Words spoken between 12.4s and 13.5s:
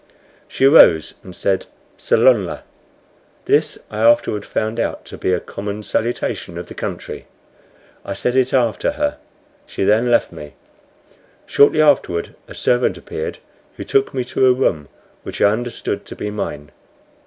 a servant appeared,